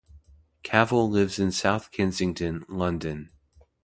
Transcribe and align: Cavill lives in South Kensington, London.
Cavill 0.63 1.07
lives 1.11 1.37
in 1.37 1.51
South 1.51 1.91
Kensington, 1.91 2.65
London. 2.67 3.29